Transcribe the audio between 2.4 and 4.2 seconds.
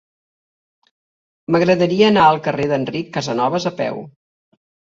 carrer d'Enric Casanovas a peu.